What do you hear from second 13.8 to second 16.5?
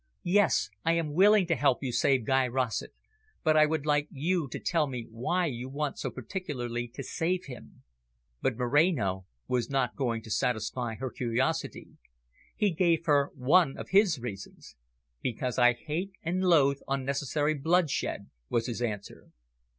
his reasons. "Because I hate and